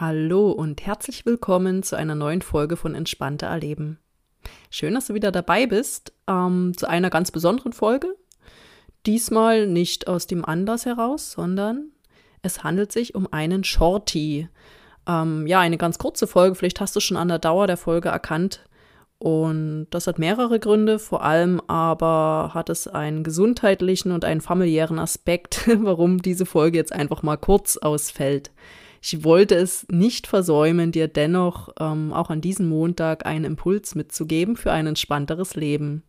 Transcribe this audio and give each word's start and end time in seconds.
Hallo 0.00 0.52
und 0.52 0.86
herzlich 0.86 1.26
willkommen 1.26 1.82
zu 1.82 1.96
einer 1.96 2.14
neuen 2.14 2.40
Folge 2.40 2.76
von 2.76 2.94
Entspannter 2.94 3.48
Erleben. 3.48 3.98
Schön, 4.70 4.94
dass 4.94 5.06
du 5.06 5.14
wieder 5.14 5.32
dabei 5.32 5.66
bist 5.66 6.12
ähm, 6.28 6.72
zu 6.76 6.88
einer 6.88 7.10
ganz 7.10 7.32
besonderen 7.32 7.72
Folge. 7.72 8.14
Diesmal 9.06 9.66
nicht 9.66 10.06
aus 10.06 10.28
dem 10.28 10.44
Anlass 10.44 10.86
heraus, 10.86 11.32
sondern 11.32 11.90
es 12.42 12.62
handelt 12.62 12.92
sich 12.92 13.16
um 13.16 13.26
einen 13.32 13.64
Shorty. 13.64 14.48
Ähm, 15.08 15.48
ja, 15.48 15.58
eine 15.58 15.78
ganz 15.78 15.98
kurze 15.98 16.28
Folge. 16.28 16.54
Vielleicht 16.54 16.80
hast 16.80 16.94
du 16.94 17.00
schon 17.00 17.16
an 17.16 17.26
der 17.26 17.40
Dauer 17.40 17.66
der 17.66 17.76
Folge 17.76 18.10
erkannt. 18.10 18.64
Und 19.18 19.88
das 19.90 20.06
hat 20.06 20.20
mehrere 20.20 20.60
Gründe. 20.60 21.00
Vor 21.00 21.24
allem 21.24 21.60
aber 21.66 22.52
hat 22.54 22.70
es 22.70 22.86
einen 22.86 23.24
gesundheitlichen 23.24 24.12
und 24.12 24.24
einen 24.24 24.42
familiären 24.42 25.00
Aspekt, 25.00 25.68
warum 25.80 26.22
diese 26.22 26.46
Folge 26.46 26.78
jetzt 26.78 26.92
einfach 26.92 27.24
mal 27.24 27.36
kurz 27.36 27.78
ausfällt. 27.78 28.52
Ich 29.00 29.24
wollte 29.24 29.54
es 29.54 29.86
nicht 29.90 30.26
versäumen, 30.26 30.92
dir 30.92 31.08
dennoch 31.08 31.70
ähm, 31.78 32.12
auch 32.12 32.30
an 32.30 32.40
diesem 32.40 32.68
Montag 32.68 33.26
einen 33.26 33.44
Impuls 33.44 33.94
mitzugeben 33.94 34.56
für 34.56 34.72
ein 34.72 34.86
entspannteres 34.86 35.54
Leben. 35.54 36.02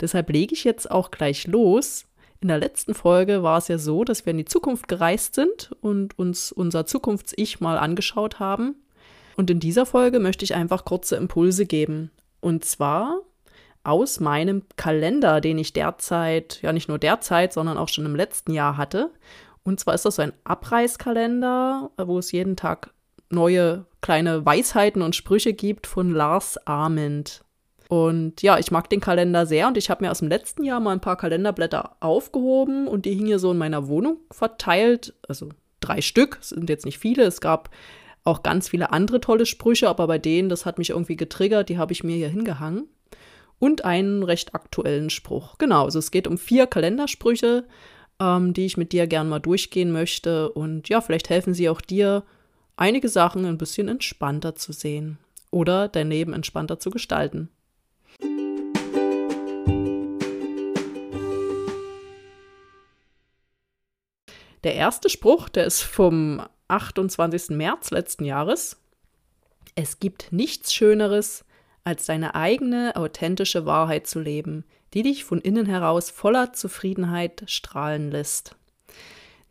Deshalb 0.00 0.30
lege 0.30 0.54
ich 0.54 0.64
jetzt 0.64 0.90
auch 0.90 1.10
gleich 1.10 1.46
los. 1.46 2.06
In 2.40 2.48
der 2.48 2.58
letzten 2.58 2.94
Folge 2.94 3.42
war 3.42 3.58
es 3.58 3.68
ja 3.68 3.76
so, 3.78 4.04
dass 4.04 4.24
wir 4.24 4.30
in 4.30 4.38
die 4.38 4.44
Zukunft 4.46 4.88
gereist 4.88 5.34
sind 5.34 5.72
und 5.82 6.18
uns 6.18 6.52
unser 6.52 6.86
Zukunfts-Ich 6.86 7.60
mal 7.60 7.76
angeschaut 7.78 8.40
haben. 8.40 8.76
Und 9.36 9.50
in 9.50 9.60
dieser 9.60 9.84
Folge 9.84 10.20
möchte 10.20 10.44
ich 10.44 10.54
einfach 10.54 10.84
kurze 10.84 11.16
Impulse 11.16 11.66
geben. 11.66 12.10
Und 12.40 12.64
zwar 12.64 13.20
aus 13.82 14.20
meinem 14.20 14.62
Kalender, 14.76 15.40
den 15.40 15.58
ich 15.58 15.72
derzeit, 15.72 16.60
ja 16.62 16.72
nicht 16.72 16.88
nur 16.88 16.98
derzeit, 16.98 17.52
sondern 17.52 17.78
auch 17.78 17.88
schon 17.88 18.06
im 18.06 18.16
letzten 18.16 18.52
Jahr 18.52 18.76
hatte. 18.76 19.10
Und 19.62 19.80
zwar 19.80 19.94
ist 19.94 20.04
das 20.04 20.16
so 20.16 20.22
ein 20.22 20.32
Abreißkalender, 20.44 21.90
wo 21.98 22.18
es 22.18 22.32
jeden 22.32 22.56
Tag 22.56 22.92
neue 23.30 23.86
kleine 24.00 24.44
Weisheiten 24.44 25.02
und 25.02 25.14
Sprüche 25.16 25.52
gibt 25.52 25.86
von 25.86 26.10
Lars 26.12 26.58
Ament. 26.66 27.44
Und 27.88 28.40
ja, 28.42 28.58
ich 28.58 28.70
mag 28.70 28.88
den 28.88 29.00
Kalender 29.00 29.46
sehr 29.46 29.66
und 29.66 29.76
ich 29.76 29.90
habe 29.90 30.04
mir 30.04 30.12
aus 30.12 30.20
dem 30.20 30.28
letzten 30.28 30.62
Jahr 30.62 30.78
mal 30.78 30.92
ein 30.92 31.00
paar 31.00 31.16
Kalenderblätter 31.16 31.96
aufgehoben 31.98 32.86
und 32.86 33.04
die 33.04 33.14
hingen 33.14 33.26
hier 33.26 33.38
so 33.40 33.50
in 33.50 33.58
meiner 33.58 33.88
Wohnung 33.88 34.18
verteilt. 34.30 35.14
Also 35.26 35.48
drei 35.80 36.00
Stück, 36.00 36.38
sind 36.40 36.70
jetzt 36.70 36.84
nicht 36.84 36.98
viele. 36.98 37.24
Es 37.24 37.40
gab 37.40 37.68
auch 38.22 38.44
ganz 38.44 38.68
viele 38.68 38.92
andere 38.92 39.20
tolle 39.20 39.44
Sprüche, 39.44 39.88
aber 39.88 40.06
bei 40.06 40.18
denen, 40.18 40.48
das 40.48 40.66
hat 40.66 40.78
mich 40.78 40.90
irgendwie 40.90 41.16
getriggert, 41.16 41.68
die 41.68 41.78
habe 41.78 41.92
ich 41.92 42.04
mir 42.04 42.16
hier 42.16 42.28
hingehangen. 42.28 42.86
Und 43.58 43.84
einen 43.84 44.22
recht 44.22 44.54
aktuellen 44.54 45.10
Spruch. 45.10 45.58
Genau, 45.58 45.84
also 45.84 45.98
es 45.98 46.10
geht 46.10 46.26
um 46.26 46.38
vier 46.38 46.66
Kalendersprüche 46.66 47.66
ähm, 48.20 48.52
die 48.52 48.66
ich 48.66 48.76
mit 48.76 48.92
dir 48.92 49.06
gern 49.06 49.28
mal 49.28 49.40
durchgehen 49.40 49.90
möchte. 49.90 50.50
Und 50.52 50.88
ja, 50.88 51.00
vielleicht 51.00 51.30
helfen 51.30 51.54
sie 51.54 51.68
auch 51.68 51.80
dir, 51.80 52.22
einige 52.76 53.08
Sachen 53.08 53.44
ein 53.46 53.58
bisschen 53.58 53.88
entspannter 53.88 54.54
zu 54.54 54.72
sehen 54.72 55.18
oder 55.50 55.88
dein 55.88 56.10
Leben 56.10 56.32
entspannter 56.32 56.78
zu 56.78 56.90
gestalten. 56.90 57.48
Der 64.62 64.74
erste 64.74 65.08
Spruch, 65.08 65.48
der 65.48 65.64
ist 65.64 65.80
vom 65.82 66.42
28. 66.68 67.56
März 67.56 67.90
letzten 67.90 68.24
Jahres. 68.26 68.76
Es 69.74 70.00
gibt 70.00 70.32
nichts 70.32 70.74
Schöneres, 70.74 71.44
als 71.82 72.04
deine 72.04 72.34
eigene 72.34 72.94
authentische 72.94 73.64
Wahrheit 73.64 74.06
zu 74.06 74.20
leben, 74.20 74.64
die 74.94 75.02
dich 75.02 75.24
von 75.24 75.40
innen 75.40 75.66
heraus 75.66 76.10
voller 76.10 76.52
Zufriedenheit 76.52 77.44
strahlen 77.46 78.10
lässt. 78.10 78.56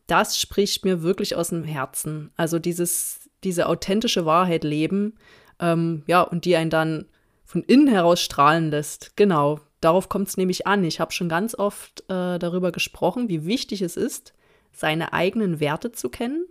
Das 0.08 0.40
spricht 0.40 0.86
mir 0.86 1.02
wirklich 1.04 1.36
aus 1.36 1.50
dem 1.50 1.64
Herzen. 1.64 2.32
Also 2.36 2.60
dieses, 2.60 3.30
diese 3.44 3.68
authentische 3.68 4.26
Wahrheit 4.26 4.64
leben, 4.64 5.16
ähm, 5.60 6.04
ja, 6.08 6.22
und 6.22 6.46
die 6.46 6.56
einen 6.56 6.70
dann 6.70 7.06
von 7.46 7.64
innen 7.64 7.88
heraus 7.88 8.22
strahlen 8.22 8.72
lässt. 8.72 9.16
Genau, 9.16 9.60
darauf 9.82 10.10
kommt 10.10 10.28
es 10.28 10.38
nämlich 10.38 10.68
an. 10.68 10.84
Ich 10.84 11.00
habe 11.00 11.12
schon 11.12 11.30
ganz 11.30 11.56
oft 11.56 12.02
äh, 12.10 12.40
darüber 12.40 12.72
gesprochen, 12.72 13.30
wie 13.30 13.46
wichtig 13.46 13.82
es 13.82 13.98
ist, 13.98 14.34
seine 14.72 15.14
eigenen 15.14 15.60
Werte 15.60 15.92
zu 15.92 16.10
kennen 16.10 16.46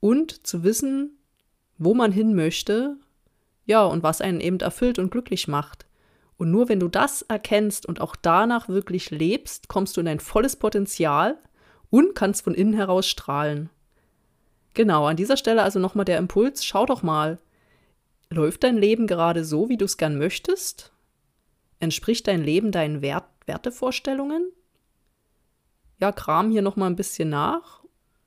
und 0.00 0.46
zu 0.46 0.64
wissen, 0.64 1.18
wo 1.78 1.94
man 1.94 2.12
hin 2.12 2.34
möchte, 2.34 2.96
ja, 3.66 3.84
und 3.84 4.02
was 4.02 4.20
einen 4.20 4.40
eben 4.40 4.60
erfüllt 4.60 4.98
und 4.98 5.10
glücklich 5.10 5.48
macht. 5.48 5.86
Und 6.36 6.50
nur 6.50 6.68
wenn 6.68 6.80
du 6.80 6.88
das 6.88 7.22
erkennst 7.22 7.86
und 7.86 8.00
auch 8.00 8.16
danach 8.16 8.68
wirklich 8.68 9.10
lebst, 9.10 9.68
kommst 9.68 9.96
du 9.96 10.00
in 10.00 10.06
dein 10.06 10.20
volles 10.20 10.56
Potenzial 10.56 11.38
und 11.90 12.14
kannst 12.14 12.42
von 12.42 12.54
innen 12.54 12.74
heraus 12.74 13.06
strahlen. 13.06 13.70
Genau, 14.74 15.06
an 15.06 15.16
dieser 15.16 15.36
Stelle 15.36 15.62
also 15.62 15.78
nochmal 15.78 16.04
der 16.04 16.18
Impuls, 16.18 16.64
schau 16.64 16.86
doch 16.86 17.02
mal, 17.02 17.38
läuft 18.30 18.64
dein 18.64 18.76
Leben 18.76 19.06
gerade 19.06 19.44
so, 19.44 19.68
wie 19.68 19.76
du 19.76 19.84
es 19.84 19.96
gern 19.96 20.18
möchtest? 20.18 20.92
Entspricht 21.78 22.26
dein 22.26 22.42
Leben 22.42 22.72
deinen 22.72 23.00
Wert 23.02 23.24
Wertevorstellungen? 23.46 24.50
Ja, 26.00 26.10
kram 26.10 26.50
hier 26.50 26.62
nochmal 26.62 26.90
ein 26.90 26.96
bisschen 26.96 27.28
nach 27.28 27.84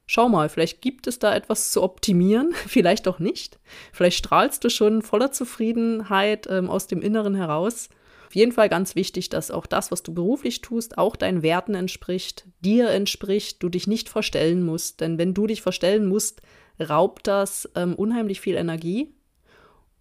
Schau 0.09 0.29
mal, 0.29 0.47
vielleicht 0.47 0.81
gibt 0.81 1.05
es 1.05 1.19
da 1.19 1.35
etwas 1.35 1.71
zu 1.73 1.83
optimieren, 1.83 2.53
vielleicht 2.67 3.07
auch 3.09 3.19
nicht. 3.19 3.59
Vielleicht 3.91 4.17
strahlst 4.17 4.63
du 4.63 4.69
schon 4.69 5.01
voller 5.01 5.33
Zufriedenheit 5.33 6.47
ähm, 6.49 6.69
aus 6.69 6.87
dem 6.87 7.01
Inneren 7.01 7.35
heraus. 7.35 7.89
Auf 8.27 8.35
jeden 8.35 8.51
Fall 8.51 8.67
ganz 8.67 8.95
wichtig, 8.95 9.29
dass 9.29 9.51
auch 9.51 9.65
das, 9.65 9.89
was 9.89 10.03
du 10.03 10.13
beruflich 10.13 10.59
tust, 10.59 10.97
auch 10.97 11.15
deinen 11.15 11.43
Werten 11.43 11.75
entspricht, 11.75 12.45
dir 12.59 12.89
entspricht, 12.89 13.63
du 13.63 13.69
dich 13.69 13.87
nicht 13.87 14.09
verstellen 14.09 14.63
musst. 14.63 14.99
Denn 14.99 15.17
wenn 15.17 15.33
du 15.33 15.47
dich 15.47 15.61
verstellen 15.61 16.05
musst, 16.07 16.41
raubt 16.77 17.25
das 17.27 17.69
ähm, 17.75 17.95
unheimlich 17.95 18.41
viel 18.41 18.55
Energie. 18.55 19.15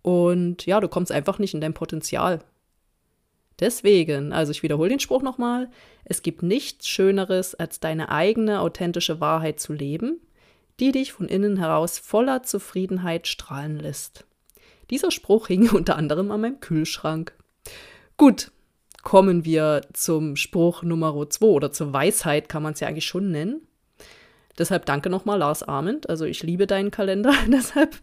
Und 0.03 0.67
ja, 0.67 0.81
du 0.81 0.89
kommst 0.89 1.13
einfach 1.13 1.39
nicht 1.39 1.55
in 1.55 1.61
dein 1.61 1.73
Potenzial. 1.73 2.41
Deswegen, 3.61 4.33
also 4.33 4.51
ich 4.51 4.65
wiederhole 4.65 4.89
den 4.89 5.01
Spruch 5.01 5.23
nochmal, 5.23 5.71
es 6.05 6.23
gibt 6.23 6.43
nichts 6.43 6.89
Schöneres, 6.89 7.55
als 7.55 7.79
deine 7.79 8.11
eigene 8.11 8.61
authentische 8.61 9.21
Wahrheit 9.21 9.61
zu 9.61 9.73
leben, 9.73 10.21
die 10.81 10.91
dich 10.91 11.13
von 11.13 11.29
innen 11.29 11.59
heraus 11.59 12.01
voller 12.01 12.43
Zufriedenheit 12.43 13.29
strahlen 13.29 13.79
lässt. 13.79 14.27
Dieser 14.91 15.13
Spruch 15.13 15.47
hing 15.47 15.71
unter 15.73 15.95
anderem 15.95 16.33
an 16.33 16.41
meinem 16.41 16.59
Kühlschrank. 16.59 17.37
Gut, 18.19 18.51
kommen 19.03 19.45
wir 19.45 19.83
zum 19.93 20.37
Spruch 20.37 20.83
Nummer 20.83 21.29
2 21.29 21.47
oder 21.47 21.71
zur 21.71 21.93
Weisheit 21.93 22.49
kann 22.49 22.63
man 22.63 22.73
es 22.73 22.81
ja 22.81 22.89
eigentlich 22.89 23.05
schon 23.05 23.31
nennen. 23.31 23.61
Deshalb 24.59 24.87
danke 24.87 25.11
nochmal 25.11 25.39
Lars 25.39 25.63
Arment. 25.63 26.09
Also 26.09 26.25
ich 26.25 26.43
liebe 26.43 26.67
deinen 26.67 26.91
Kalender, 26.91 27.35
deshalb 27.47 27.97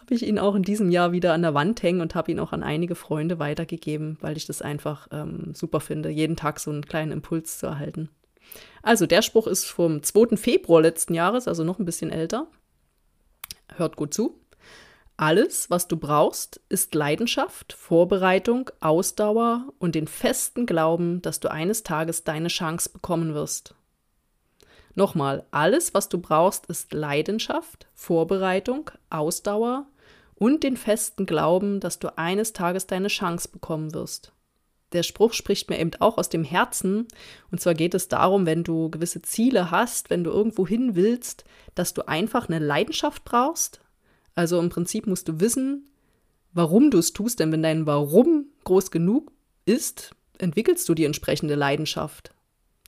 habe 0.00 0.14
ich 0.14 0.26
ihn 0.26 0.38
auch 0.38 0.54
in 0.54 0.62
diesem 0.62 0.90
Jahr 0.90 1.12
wieder 1.12 1.34
an 1.34 1.42
der 1.42 1.52
Wand 1.52 1.82
hängen 1.82 2.00
und 2.00 2.14
habe 2.14 2.32
ihn 2.32 2.40
auch 2.40 2.52
an 2.52 2.62
einige 2.62 2.94
Freunde 2.94 3.38
weitergegeben, 3.38 4.16
weil 4.22 4.38
ich 4.38 4.46
das 4.46 4.62
einfach 4.62 5.08
ähm, 5.12 5.52
super 5.54 5.80
finde, 5.80 6.08
jeden 6.08 6.36
Tag 6.36 6.58
so 6.58 6.70
einen 6.70 6.86
kleinen 6.86 7.12
Impuls 7.12 7.58
zu 7.58 7.66
erhalten. 7.66 8.08
Also 8.82 9.06
der 9.06 9.20
Spruch 9.20 9.46
ist 9.46 9.66
vom 9.66 10.02
2. 10.02 10.38
Februar 10.38 10.80
letzten 10.80 11.12
Jahres, 11.12 11.48
also 11.48 11.64
noch 11.64 11.78
ein 11.78 11.84
bisschen 11.84 12.10
älter. 12.10 12.46
Hört 13.76 13.96
gut 13.96 14.14
zu. 14.14 14.40
Alles, 15.16 15.70
was 15.70 15.86
du 15.86 15.96
brauchst, 15.96 16.60
ist 16.68 16.94
Leidenschaft, 16.94 17.72
Vorbereitung, 17.72 18.70
Ausdauer 18.80 19.72
und 19.78 19.94
den 19.94 20.08
festen 20.08 20.66
Glauben, 20.66 21.22
dass 21.22 21.38
du 21.38 21.50
eines 21.50 21.84
Tages 21.84 22.24
deine 22.24 22.48
Chance 22.48 22.90
bekommen 22.90 23.32
wirst. 23.32 23.76
Nochmal, 24.96 25.44
alles, 25.52 25.94
was 25.94 26.08
du 26.08 26.18
brauchst, 26.18 26.66
ist 26.66 26.92
Leidenschaft, 26.92 27.86
Vorbereitung, 27.94 28.90
Ausdauer 29.08 29.86
und 30.34 30.64
den 30.64 30.76
festen 30.76 31.26
Glauben, 31.26 31.78
dass 31.78 32.00
du 32.00 32.16
eines 32.18 32.52
Tages 32.52 32.88
deine 32.88 33.08
Chance 33.08 33.48
bekommen 33.50 33.94
wirst. 33.94 34.32
Der 34.92 35.02
Spruch 35.02 35.32
spricht 35.32 35.70
mir 35.70 35.78
eben 35.78 35.90
auch 35.98 36.18
aus 36.18 36.28
dem 36.28 36.44
Herzen. 36.44 37.08
Und 37.50 37.60
zwar 37.60 37.74
geht 37.74 37.94
es 37.94 38.06
darum, 38.06 38.46
wenn 38.46 38.62
du 38.62 38.90
gewisse 38.90 39.22
Ziele 39.22 39.72
hast, 39.72 40.08
wenn 40.08 40.22
du 40.22 40.30
irgendwo 40.30 40.66
hin 40.66 40.94
willst, 40.94 41.44
dass 41.74 41.94
du 41.94 42.06
einfach 42.06 42.48
eine 42.48 42.60
Leidenschaft 42.60 43.24
brauchst. 43.24 43.80
Also 44.34 44.58
im 44.60 44.68
Prinzip 44.68 45.06
musst 45.06 45.28
du 45.28 45.40
wissen, 45.40 45.88
warum 46.52 46.90
du 46.90 46.98
es 46.98 47.12
tust, 47.12 47.40
denn 47.40 47.52
wenn 47.52 47.62
dein 47.62 47.86
Warum 47.86 48.46
groß 48.64 48.90
genug 48.90 49.32
ist, 49.64 50.14
entwickelst 50.38 50.88
du 50.88 50.94
die 50.94 51.04
entsprechende 51.04 51.54
Leidenschaft. 51.54 52.34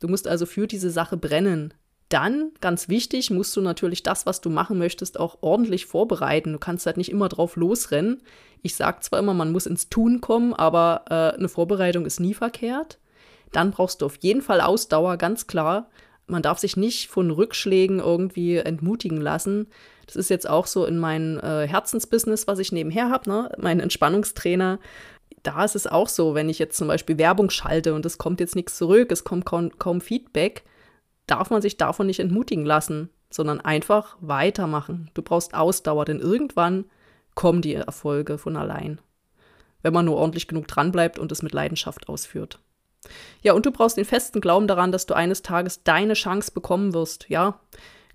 Du 0.01 0.09
musst 0.09 0.29
also 0.29 0.47
für 0.47 0.67
diese 0.67 0.91
Sache 0.91 1.17
brennen. 1.17 1.75
Dann, 2.09 2.53
ganz 2.61 2.89
wichtig, 2.89 3.31
musst 3.31 3.57
du 3.57 3.61
natürlich 3.61 4.03
das, 4.03 4.27
was 4.27 4.41
du 4.41 4.49
machen 4.49 4.79
möchtest, 4.79 5.19
auch 5.19 5.39
ordentlich 5.41 5.87
vorbereiten. 5.87 6.53
Du 6.53 6.59
kannst 6.59 6.87
halt 6.87 6.97
nicht 6.97 7.11
immer 7.11 7.29
drauf 7.29 7.57
losrennen. 7.57 8.23
Ich 8.63 8.77
sage 8.77 9.01
zwar 9.01 9.19
immer, 9.19 9.35
man 9.35 9.51
muss 9.51 9.67
ins 9.67 9.89
Tun 9.89 10.21
kommen, 10.21 10.55
aber 10.55 11.05
äh, 11.11 11.37
eine 11.37 11.49
Vorbereitung 11.49 12.07
ist 12.07 12.21
nie 12.21 12.35
verkehrt. 12.35 12.99
Dann 13.53 13.71
brauchst 13.71 14.03
du 14.03 14.07
auf 14.07 14.17
jeden 14.21 14.43
Fall 14.43 14.61
Ausdauer, 14.61 15.17
ganz 15.17 15.47
klar. 15.47 15.89
Man 16.27 16.43
darf 16.43 16.59
sich 16.59 16.77
nicht 16.77 17.09
von 17.09 17.31
Rückschlägen 17.31 18.01
irgendwie 18.01 18.57
entmutigen 18.57 19.21
lassen. 19.21 19.69
Das 20.07 20.17
ist 20.17 20.31
jetzt 20.31 20.49
auch 20.49 20.67
so 20.67 20.85
in 20.85 20.99
meinem 20.99 21.39
äh, 21.39 21.67
Herzensbusiness, 21.67 22.47
was 22.47 22.59
ich 22.59 22.73
nebenher 22.73 23.11
habe, 23.11 23.31
ne? 23.31 23.53
mein 23.59 23.81
Entspannungstrainer. 23.81 24.79
Da 25.43 25.65
ist 25.65 25.77
es 25.77 25.87
auch 25.87 26.09
so, 26.09 26.35
wenn 26.35 26.49
ich 26.49 26.59
jetzt 26.59 26.77
zum 26.77 26.89
Beispiel 26.89 27.19
Werbung 27.19 27.51
schalte 27.51 27.95
und 27.95 28.05
es 28.05 28.19
kommt 28.19 28.41
jetzt 28.41 28.57
nichts 28.57 28.77
zurück, 28.77 29.13
es 29.13 29.23
kommt 29.23 29.45
kaum, 29.45 29.77
kaum 29.79 30.01
Feedback, 30.01 30.65
darf 31.27 31.51
man 31.51 31.63
sich 31.63 31.77
davon 31.77 32.07
nicht 32.07 32.21
entmutigen 32.21 32.65
lassen, 32.65 33.11
sondern 33.31 33.61
einfach 33.61 34.17
weitermachen. 34.21 35.11
Du 35.15 35.23
brauchst 35.23 35.55
Ausdauer, 35.55 36.05
denn 36.05 36.21
irgendwann 36.21 36.87
kommen 37.35 37.63
die 37.63 37.75
Erfolge 37.75 38.39
von 38.39 38.57
allein, 38.57 39.01
wenn 39.83 39.93
man 39.93 40.07
nur 40.07 40.17
ordentlich 40.17 40.49
genug 40.49 40.67
dranbleibt 40.67 41.19
und 41.19 41.31
es 41.31 41.43
mit 41.43 41.53
Leidenschaft 41.53 42.09
ausführt. 42.09 42.61
Ja, 43.43 43.53
und 43.53 43.67
du 43.67 43.71
brauchst 43.71 43.97
den 43.97 44.05
festen 44.05 44.41
Glauben 44.41 44.67
daran, 44.67 44.93
dass 44.93 45.07
du 45.07 45.15
eines 45.15 45.43
Tages 45.43 45.83
deine 45.83 46.15
Chance 46.15 46.53
bekommen 46.53 46.95
wirst. 46.95 47.27
Ja, 47.29 47.61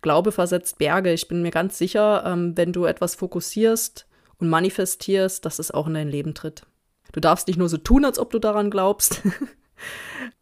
Glaube 0.01 0.31
versetzt 0.31 0.79
Berge. 0.79 1.13
Ich 1.13 1.27
bin 1.27 1.41
mir 1.41 1.51
ganz 1.51 1.77
sicher, 1.77 2.23
ähm, 2.25 2.57
wenn 2.57 2.73
du 2.73 2.85
etwas 2.85 3.15
fokussierst 3.15 4.07
und 4.39 4.49
manifestierst, 4.49 5.45
dass 5.45 5.59
es 5.59 5.71
auch 5.71 5.87
in 5.87 5.93
dein 5.93 6.09
Leben 6.09 6.33
tritt. 6.33 6.63
Du 7.11 7.19
darfst 7.19 7.47
nicht 7.47 7.57
nur 7.57 7.69
so 7.69 7.77
tun, 7.77 8.05
als 8.05 8.17
ob 8.17 8.31
du 8.31 8.39
daran 8.39 8.71
glaubst, 8.71 9.21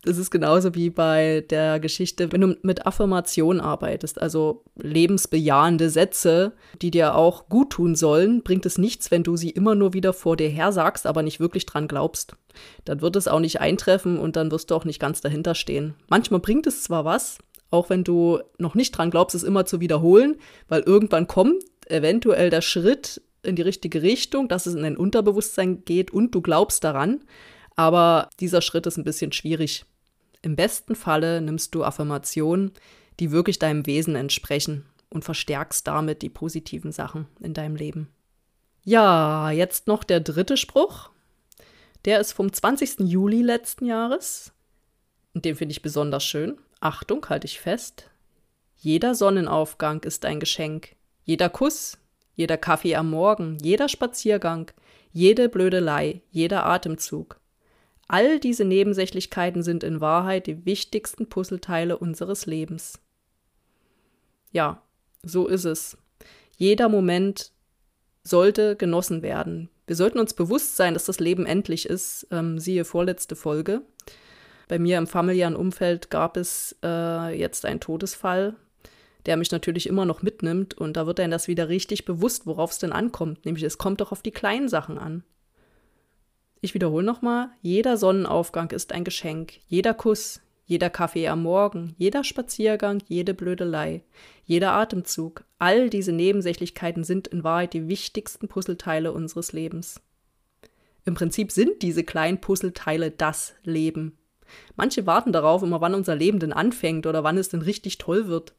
Das 0.04 0.18
ist 0.18 0.32
genauso 0.32 0.76
wie 0.76 0.90
bei 0.90 1.46
der 1.50 1.80
Geschichte, 1.80 2.32
wenn 2.32 2.42
du 2.42 2.58
mit 2.62 2.86
Affirmation 2.86 3.60
arbeitest, 3.60 4.22
also 4.22 4.64
lebensbejahende 4.76 5.90
Sätze, 5.90 6.54
die 6.82 6.92
dir 6.92 7.16
auch 7.16 7.50
gut 7.50 7.72
tun 7.72 7.96
sollen, 7.96 8.44
bringt 8.44 8.66
es 8.66 8.78
nichts, 8.78 9.12
wenn 9.12 9.24
du 9.24 9.36
sie 9.36 9.50
immer 9.50 9.76
nur 9.76 9.94
wieder 9.94 10.14
vor 10.14 10.38
dir 10.38 10.50
her 10.50 10.72
sagst, 10.72 11.06
aber 11.06 11.22
nicht 11.22 11.40
wirklich 11.40 11.66
dran 11.66 11.88
glaubst. 11.88 12.36
Dann 12.86 13.02
wird 13.02 13.16
es 13.16 13.28
auch 13.28 13.40
nicht 13.40 13.62
eintreffen 13.62 14.18
und 14.18 14.36
dann 14.36 14.52
wirst 14.52 14.72
du 14.72 14.76
auch 14.76 14.86
nicht 14.86 15.00
ganz 15.00 15.22
dahinter 15.22 15.56
stehen. 15.56 15.96
Manchmal 16.10 16.40
bringt 16.40 16.68
es 16.68 16.84
zwar 16.84 17.06
was, 17.06 17.38
auch 17.72 17.90
wenn 17.90 18.04
du 18.04 18.40
noch 18.58 18.76
nicht 18.76 18.92
dran 18.92 19.12
glaubst, 19.12 19.36
es 19.36 19.44
immer 19.44 19.66
zu 19.66 19.80
wiederholen, 19.80 20.38
weil 20.68 20.82
irgendwann 20.82 21.28
kommt 21.28 21.64
eventuell 21.88 22.50
der 22.50 22.62
Schritt 22.62 23.22
in 23.44 23.56
die 23.56 23.62
richtige 23.62 24.02
Richtung, 24.02 24.48
dass 24.48 24.66
es 24.66 24.76
in 24.76 24.84
dein 24.84 24.98
Unterbewusstsein 24.98 25.86
geht 25.86 26.12
und 26.12 26.34
du 26.36 26.42
glaubst 26.42 26.84
daran. 26.84 27.22
Aber 27.80 28.28
dieser 28.42 28.62
Schritt 28.62 28.88
ist 28.88 28.98
ein 28.98 29.06
bisschen 29.06 29.32
schwierig. 29.32 29.86
Im 30.42 30.58
besten 30.58 30.96
Falle 30.96 31.40
nimmst 31.40 31.74
du 31.74 31.86
Affirmationen, 31.86 32.74
die 33.22 33.32
wirklich 33.32 33.58
deinem 33.58 33.86
Wesen 33.86 34.18
entsprechen 34.18 34.86
und 35.10 35.24
verstärkst 35.24 35.88
damit 35.88 36.22
die 36.22 36.28
positiven 36.28 36.92
Sachen 36.92 37.28
in 37.40 37.54
deinem 37.54 37.78
Leben. 37.78 38.10
Ja, 38.84 39.50
jetzt 39.52 39.88
noch 39.88 40.04
der 40.04 40.20
dritte 40.20 40.58
Spruch. 40.58 41.10
Der 42.04 42.20
ist 42.20 42.34
vom 42.34 42.52
20. 42.52 43.00
Juli 43.00 43.42
letzten 43.44 43.86
Jahres. 43.86 44.52
Und 45.34 45.46
den 45.46 45.56
finde 45.56 45.72
ich 45.72 45.82
besonders 45.82 46.26
schön. 46.26 46.58
Achtung, 46.82 47.26
halte 47.30 47.48
ich 47.48 47.62
fest. 47.62 48.10
Jeder 48.76 49.16
Sonnenaufgang 49.16 50.04
ist 50.04 50.26
ein 50.26 50.42
Geschenk. 50.42 50.98
Jeder 51.24 51.48
Kuss, 51.48 51.98
jeder 52.36 52.58
Kaffee 52.58 52.98
am 52.98 53.10
Morgen, 53.10 53.58
jeder 53.62 53.88
Spaziergang, 53.88 54.70
jede 55.14 55.48
Blödelei, 55.48 56.24
jeder 56.30 56.66
Atemzug. 56.66 57.39
All 58.10 58.40
diese 58.40 58.66
Nebensächlichkeiten 58.66 59.62
sind 59.62 59.84
in 59.84 60.02
Wahrheit 60.02 60.48
die 60.48 60.66
wichtigsten 60.66 61.30
Puzzleteile 61.30 61.96
unseres 61.96 62.48
Lebens. 62.48 63.00
Ja, 64.52 64.82
so 65.22 65.46
ist 65.46 65.66
es. 65.66 65.96
Jeder 66.58 66.90
Moment 66.90 67.52
sollte 68.24 68.76
genossen 68.76 69.22
werden. 69.22 69.70
Wir 69.86 69.96
sollten 69.96 70.18
uns 70.18 70.34
bewusst 70.34 70.76
sein, 70.76 70.96
dass 70.96 71.06
das 71.06 71.20
Leben 71.20 71.46
endlich 71.46 71.86
ist. 71.86 72.28
Ähm, 72.32 72.58
siehe 72.58 72.84
vorletzte 72.84 73.36
Folge. 73.36 73.84
Bei 74.68 74.80
mir 74.80 74.98
im 74.98 75.06
familiären 75.06 75.56
Umfeld 75.56 76.10
gab 76.10 76.36
es 76.36 76.76
äh, 76.84 77.38
jetzt 77.40 77.64
einen 77.64 77.80
Todesfall, 77.80 78.56
der 79.28 79.38
mich 79.38 79.52
natürlich 79.52 79.86
immer 79.86 80.06
noch 80.06 80.24
mitnimmt. 80.24 80.74
Und 80.74 80.98
da 80.98 81.06
wird 81.06 81.20
dann 81.20 81.30
das 81.30 81.48
wieder 81.48 81.70
richtig 81.70 82.06
bewusst, 82.06 82.48
worauf 82.48 82.72
es 82.72 82.80
denn 82.80 82.92
ankommt. 82.92 83.46
Nämlich, 83.46 83.64
es 83.64 83.78
kommt 83.78 84.02
doch 84.02 84.12
auf 84.12 84.24
die 84.24 84.32
kleinen 84.32 84.68
Sachen 84.68 84.98
an. 84.98 85.24
Ich 86.62 86.74
wiederhole 86.74 87.06
nochmal, 87.06 87.50
jeder 87.62 87.96
Sonnenaufgang 87.96 88.72
ist 88.72 88.92
ein 88.92 89.04
Geschenk, 89.06 89.54
jeder 89.68 89.94
Kuss, 89.94 90.42
jeder 90.66 90.90
Kaffee 90.90 91.28
am 91.30 91.42
Morgen, 91.42 91.96
jeder 91.98 92.24
Spaziergang, 92.24 93.02
jede 93.08 93.34
Blödelei, 93.34 94.04
jeder 94.46 94.74
Atemzug, 94.74 95.44
all 95.58 95.90
diese 95.90 96.12
Nebensächlichkeiten 96.12 97.04
sind 97.04 97.28
in 97.28 97.44
Wahrheit 97.44 97.74
die 97.74 97.88
wichtigsten 97.88 98.48
Puzzleteile 98.48 99.12
unseres 99.12 99.54
Lebens. 99.54 100.02
Im 101.06 101.16
Prinzip 101.16 101.52
sind 101.52 101.82
diese 101.82 102.04
kleinen 102.04 102.42
Puzzleteile 102.42 103.10
das 103.10 103.54
Leben. 103.64 104.18
Manche 104.76 105.06
warten 105.06 105.32
darauf, 105.32 105.64
immer 105.64 105.82
wann 105.82 105.96
unser 105.96 106.16
Leben 106.16 106.40
denn 106.40 106.54
anfängt 106.54 107.08
oder 107.08 107.24
wann 107.24 107.38
es 107.38 107.50
denn 107.50 107.62
richtig 107.62 107.98
toll 107.98 108.28
wird. 108.28 108.54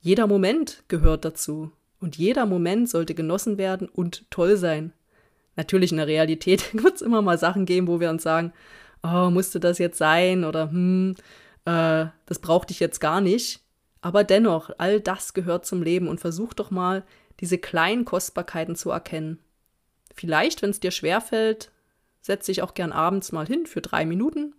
Jeder 0.00 0.26
Moment 0.26 0.82
gehört 0.88 1.24
dazu. 1.24 1.70
Und 2.00 2.18
jeder 2.18 2.44
Moment 2.44 2.90
sollte 2.90 3.14
genossen 3.14 3.56
werden 3.56 3.88
und 3.88 4.30
toll 4.30 4.58
sein. 4.58 4.92
Natürlich 5.56 5.92
in 5.92 5.98
der 5.98 6.06
Realität 6.06 6.74
wird 6.82 6.96
es 6.96 7.02
immer 7.02 7.22
mal 7.22 7.38
Sachen 7.38 7.66
geben, 7.66 7.86
wo 7.88 8.00
wir 8.00 8.10
uns 8.10 8.22
sagen, 8.22 8.52
oh, 9.02 9.30
musste 9.30 9.60
das 9.60 9.78
jetzt 9.78 9.98
sein 9.98 10.44
oder 10.44 10.70
hm, 10.70 11.14
äh, 11.64 12.06
das 12.26 12.38
brauchte 12.40 12.72
ich 12.72 12.80
jetzt 12.80 13.00
gar 13.00 13.20
nicht. 13.20 13.60
Aber 14.00 14.24
dennoch, 14.24 14.70
all 14.78 15.00
das 15.00 15.32
gehört 15.32 15.64
zum 15.64 15.82
Leben 15.82 16.08
und 16.08 16.20
versuch 16.20 16.52
doch 16.52 16.70
mal, 16.70 17.04
diese 17.40 17.58
kleinen 17.58 18.04
Kostbarkeiten 18.04 18.76
zu 18.76 18.90
erkennen. 18.90 19.38
Vielleicht, 20.14 20.62
wenn 20.62 20.70
es 20.70 20.80
dir 20.80 20.90
schwerfällt, 20.90 21.70
setze 22.20 22.52
ich 22.52 22.62
auch 22.62 22.74
gern 22.74 22.92
abends 22.92 23.32
mal 23.32 23.46
hin 23.46 23.66
für 23.66 23.80
drei 23.80 24.06
Minuten 24.06 24.54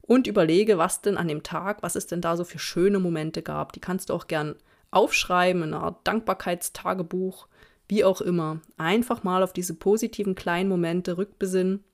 und 0.00 0.26
überlege, 0.26 0.78
was 0.78 1.00
denn 1.00 1.16
an 1.16 1.28
dem 1.28 1.42
Tag, 1.42 1.82
was 1.82 1.96
es 1.96 2.06
denn 2.06 2.20
da 2.20 2.36
so 2.36 2.44
für 2.44 2.58
schöne 2.58 2.98
Momente 2.98 3.42
gab. 3.42 3.72
Die 3.72 3.80
kannst 3.80 4.10
du 4.10 4.14
auch 4.14 4.26
gern 4.26 4.56
aufschreiben 4.90 5.62
in 5.62 5.74
einer 5.74 5.82
Art 5.82 6.06
Dankbarkeitstagebuch 6.06 7.48
wie 7.88 8.04
auch 8.04 8.20
immer, 8.20 8.60
einfach 8.76 9.22
mal 9.22 9.42
auf 9.42 9.52
diese 9.52 9.74
positiven 9.74 10.34
kleinen 10.34 10.68
Momente 10.68 11.18
rückbesinnen 11.18 11.84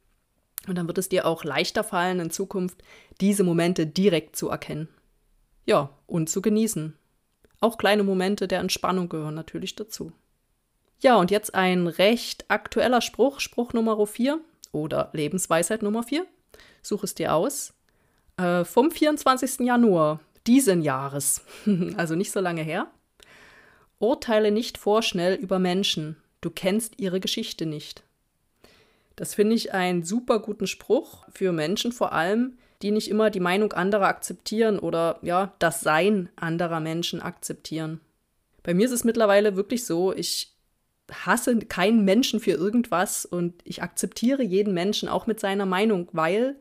und 0.66 0.76
dann 0.76 0.86
wird 0.86 0.98
es 0.98 1.08
dir 1.08 1.26
auch 1.26 1.44
leichter 1.44 1.84
fallen, 1.84 2.20
in 2.20 2.30
Zukunft 2.30 2.82
diese 3.20 3.44
Momente 3.44 3.86
direkt 3.86 4.36
zu 4.36 4.48
erkennen. 4.48 4.88
Ja, 5.66 5.90
und 6.06 6.28
zu 6.28 6.42
genießen. 6.42 6.96
Auch 7.60 7.78
kleine 7.78 8.04
Momente 8.04 8.48
der 8.48 8.60
Entspannung 8.60 9.08
gehören 9.08 9.34
natürlich 9.34 9.76
dazu. 9.76 10.12
Ja, 11.00 11.16
und 11.16 11.30
jetzt 11.30 11.54
ein 11.54 11.86
recht 11.86 12.44
aktueller 12.48 13.00
Spruch, 13.00 13.40
Spruch 13.40 13.72
Nummer 13.72 14.04
4 14.04 14.40
oder 14.72 15.10
Lebensweisheit 15.12 15.82
Nummer 15.82 16.02
4. 16.02 16.26
Such 16.82 17.04
es 17.04 17.14
dir 17.14 17.34
aus. 17.34 17.74
Äh, 18.36 18.64
vom 18.64 18.90
24. 18.90 19.60
Januar 19.60 20.20
diesen 20.46 20.82
Jahres, 20.82 21.44
also 21.96 22.14
nicht 22.14 22.32
so 22.32 22.40
lange 22.40 22.62
her. 22.62 22.90
Urteile 23.98 24.50
nicht 24.50 24.78
vorschnell 24.78 25.34
über 25.34 25.58
Menschen, 25.58 26.16
du 26.40 26.50
kennst 26.50 26.98
ihre 26.98 27.20
Geschichte 27.20 27.66
nicht. 27.66 28.02
Das 29.16 29.34
finde 29.34 29.56
ich 29.56 29.74
einen 29.74 30.04
super 30.04 30.38
guten 30.38 30.68
Spruch 30.68 31.26
für 31.30 31.52
Menschen 31.52 31.90
vor 31.90 32.12
allem, 32.12 32.56
die 32.82 32.92
nicht 32.92 33.08
immer 33.10 33.30
die 33.30 33.40
Meinung 33.40 33.72
anderer 33.72 34.06
akzeptieren 34.06 34.78
oder 34.78 35.18
ja, 35.22 35.52
das 35.58 35.80
Sein 35.80 36.28
anderer 36.36 36.78
Menschen 36.78 37.20
akzeptieren. 37.20 38.00
Bei 38.62 38.74
mir 38.74 38.86
ist 38.86 38.92
es 38.92 39.02
mittlerweile 39.02 39.56
wirklich 39.56 39.84
so, 39.84 40.14
ich 40.14 40.54
hasse 41.10 41.58
keinen 41.58 42.04
Menschen 42.04 42.38
für 42.38 42.52
irgendwas 42.52 43.24
und 43.24 43.54
ich 43.64 43.82
akzeptiere 43.82 44.42
jeden 44.42 44.74
Menschen 44.74 45.08
auch 45.08 45.26
mit 45.26 45.40
seiner 45.40 45.66
Meinung, 45.66 46.08
weil 46.12 46.56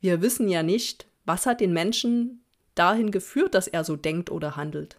wir 0.00 0.20
wissen 0.20 0.48
ja 0.48 0.62
nicht, 0.62 1.06
was 1.24 1.46
hat 1.46 1.60
den 1.60 1.72
Menschen 1.72 2.44
dahin 2.74 3.10
geführt, 3.10 3.54
dass 3.54 3.68
er 3.68 3.84
so 3.84 3.96
denkt 3.96 4.30
oder 4.30 4.56
handelt. 4.56 4.98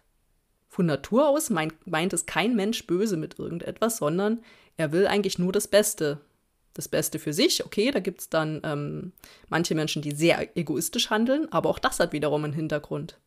Von 0.74 0.86
Natur 0.86 1.28
aus 1.28 1.50
meint, 1.50 1.86
meint 1.86 2.12
es 2.12 2.26
kein 2.26 2.56
Mensch 2.56 2.84
böse 2.88 3.16
mit 3.16 3.38
irgendetwas, 3.38 3.98
sondern 3.98 4.40
er 4.76 4.90
will 4.90 5.06
eigentlich 5.06 5.38
nur 5.38 5.52
das 5.52 5.68
Beste. 5.68 6.18
Das 6.72 6.88
Beste 6.88 7.20
für 7.20 7.32
sich, 7.32 7.64
okay, 7.64 7.92
da 7.92 8.00
gibt 8.00 8.22
es 8.22 8.28
dann 8.28 8.60
ähm, 8.64 9.12
manche 9.48 9.76
Menschen, 9.76 10.02
die 10.02 10.10
sehr 10.10 10.56
egoistisch 10.58 11.10
handeln, 11.10 11.46
aber 11.52 11.70
auch 11.70 11.78
das 11.78 12.00
hat 12.00 12.12
wiederum 12.12 12.42
einen 12.42 12.54
Hintergrund. 12.54 13.20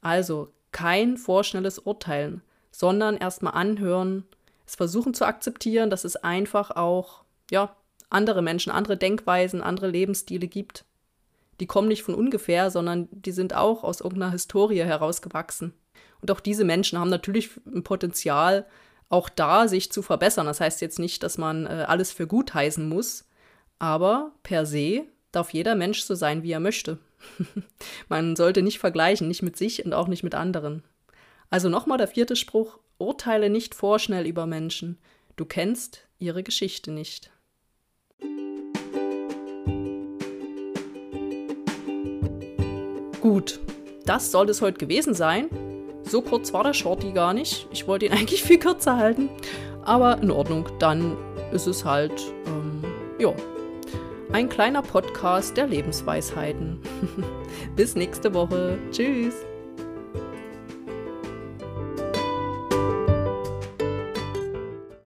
Also 0.00 0.52
kein 0.70 1.16
vorschnelles 1.16 1.80
Urteilen, 1.80 2.40
sondern 2.70 3.16
erstmal 3.16 3.54
anhören, 3.54 4.22
es 4.64 4.76
versuchen 4.76 5.12
zu 5.12 5.24
akzeptieren, 5.24 5.90
dass 5.90 6.04
es 6.04 6.14
einfach 6.14 6.70
auch, 6.70 7.24
ja, 7.50 7.74
andere 8.10 8.42
Menschen, 8.42 8.70
andere 8.70 8.96
Denkweisen, 8.96 9.60
andere 9.60 9.88
Lebensstile 9.88 10.46
gibt. 10.46 10.84
Die 11.58 11.66
kommen 11.66 11.88
nicht 11.88 12.04
von 12.04 12.14
ungefähr, 12.14 12.70
sondern 12.70 13.08
die 13.10 13.32
sind 13.32 13.56
auch 13.56 13.82
aus 13.82 14.02
irgendeiner 14.02 14.30
Historie 14.30 14.84
herausgewachsen. 14.84 15.74
Und 16.20 16.30
auch 16.30 16.40
diese 16.40 16.64
Menschen 16.64 16.98
haben 16.98 17.10
natürlich 17.10 17.50
ein 17.66 17.82
Potenzial, 17.82 18.66
auch 19.08 19.28
da 19.28 19.68
sich 19.68 19.92
zu 19.92 20.02
verbessern. 20.02 20.46
Das 20.46 20.60
heißt 20.60 20.80
jetzt 20.80 20.98
nicht, 20.98 21.22
dass 21.22 21.36
man 21.36 21.66
äh, 21.66 21.84
alles 21.86 22.12
für 22.12 22.26
gut 22.26 22.54
heißen 22.54 22.88
muss, 22.88 23.28
aber 23.78 24.32
per 24.42 24.64
se 24.64 25.04
darf 25.32 25.52
jeder 25.52 25.74
Mensch 25.74 26.02
so 26.02 26.14
sein, 26.14 26.42
wie 26.42 26.52
er 26.52 26.60
möchte. 26.60 26.98
man 28.08 28.36
sollte 28.36 28.62
nicht 28.62 28.78
vergleichen, 28.78 29.28
nicht 29.28 29.42
mit 29.42 29.56
sich 29.56 29.84
und 29.84 29.92
auch 29.92 30.08
nicht 30.08 30.22
mit 30.22 30.34
anderen. 30.34 30.82
Also 31.50 31.68
nochmal 31.68 31.98
der 31.98 32.08
vierte 32.08 32.36
Spruch, 32.36 32.78
urteile 32.98 33.50
nicht 33.50 33.74
vorschnell 33.74 34.26
über 34.26 34.46
Menschen. 34.46 34.98
Du 35.36 35.44
kennst 35.44 36.06
ihre 36.18 36.42
Geschichte 36.42 36.92
nicht. 36.92 37.30
Gut, 43.20 43.60
das 44.04 44.32
soll 44.32 44.48
es 44.48 44.62
heute 44.62 44.78
gewesen 44.78 45.14
sein. 45.14 45.48
So 46.04 46.22
kurz 46.22 46.52
war 46.52 46.64
der 46.64 46.74
Shorty 46.74 47.12
gar 47.12 47.34
nicht. 47.34 47.68
Ich 47.72 47.86
wollte 47.86 48.06
ihn 48.06 48.12
eigentlich 48.12 48.42
viel 48.42 48.58
kürzer 48.58 48.96
halten. 48.96 49.28
Aber 49.84 50.18
in 50.22 50.30
Ordnung, 50.30 50.68
dann 50.78 51.16
ist 51.52 51.66
es 51.66 51.84
halt, 51.84 52.12
ähm, 52.46 52.82
ja, 53.18 53.32
ein 54.32 54.48
kleiner 54.48 54.82
Podcast 54.82 55.56
der 55.56 55.66
Lebensweisheiten. 55.66 56.80
Bis 57.76 57.94
nächste 57.94 58.32
Woche. 58.32 58.78
Tschüss. 58.90 59.34